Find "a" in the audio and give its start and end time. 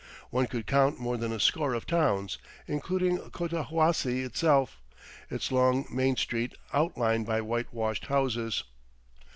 1.31-1.39